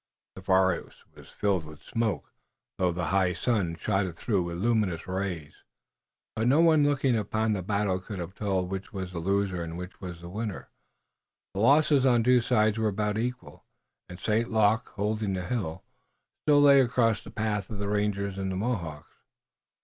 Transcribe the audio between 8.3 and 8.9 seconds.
told